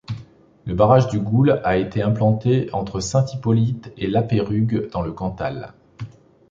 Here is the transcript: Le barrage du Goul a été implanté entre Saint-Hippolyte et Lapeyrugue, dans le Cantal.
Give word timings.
Le 0.65 0.73
barrage 0.73 1.09
du 1.09 1.19
Goul 1.19 1.61
a 1.63 1.77
été 1.77 2.01
implanté 2.01 2.73
entre 2.73 3.01
Saint-Hippolyte 3.01 3.93
et 3.97 4.07
Lapeyrugue, 4.07 4.89
dans 4.91 5.03
le 5.03 5.11
Cantal. 5.11 5.75